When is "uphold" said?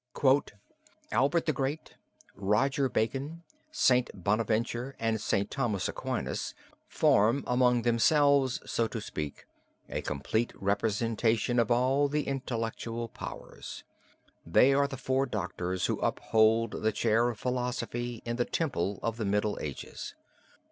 15.99-16.81